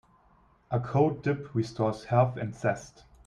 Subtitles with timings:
[0.71, 3.03] A cold dip restores health and zest.